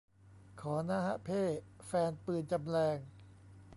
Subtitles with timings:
[0.61, 1.41] ขอนะฮะเพ่
[1.85, 2.97] แฟนปืนจำแลง